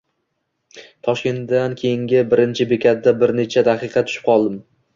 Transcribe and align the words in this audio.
Toshkentdan 1.07 1.75
keyingi 1.83 2.25
birinchi 2.33 2.69
bekatda 2.73 3.17
bir 3.21 3.37
necha 3.43 3.67
daqiqa 3.71 4.07
tushib 4.09 4.29
qoldim. 4.35 4.61